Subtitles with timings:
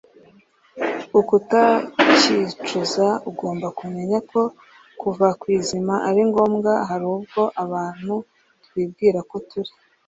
[1.19, 3.07] ukutaryicuza.
[3.29, 4.41] agomba kumenya ko
[5.01, 8.13] kuva ku izima ari ngombwa hari ubwo abantu
[8.65, 9.71] twibwira ko turi